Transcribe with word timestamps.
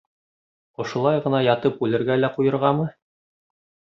Ошолай 0.83 1.19
ғына 1.25 1.41
ятып 1.49 1.85
үлергә 1.87 2.17
лә 2.21 2.31
ҡуйырғамы? 2.37 2.87